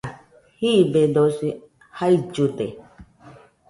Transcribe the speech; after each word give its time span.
Jiibedosi 0.59 1.47
jaillude 1.97 2.67